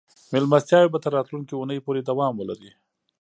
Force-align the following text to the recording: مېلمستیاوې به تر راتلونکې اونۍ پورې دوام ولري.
مېلمستیاوې 0.31 0.91
به 0.91 0.99
تر 1.03 1.11
راتلونکې 1.17 1.53
اونۍ 1.55 1.79
پورې 1.85 2.01
دوام 2.09 2.33
ولري. 2.37 2.71